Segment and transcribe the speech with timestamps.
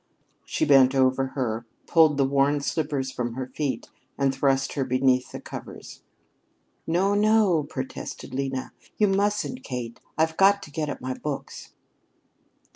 [0.47, 5.31] She bent over her, pulled the worn slippers from her feet, and thrust her beneath
[5.31, 6.01] the covers.
[6.87, 8.73] "No, no!" protested Lena.
[8.97, 9.99] "You mustn't, Kate!
[10.17, 11.73] I've got to get at my books."